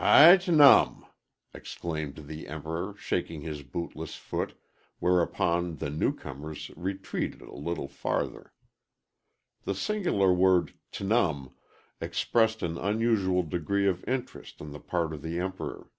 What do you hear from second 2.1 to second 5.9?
the Emperor, shaking his bootless foot, whereupon the